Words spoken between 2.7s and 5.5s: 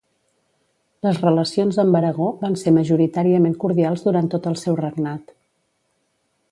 majoritàriament cordials durant tot el seu regnat.